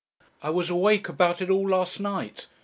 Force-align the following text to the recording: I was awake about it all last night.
I 0.41 0.49
was 0.49 0.71
awake 0.71 1.09
about 1.09 1.43
it 1.43 1.51
all 1.51 1.69
last 1.69 1.99
night. 1.99 2.47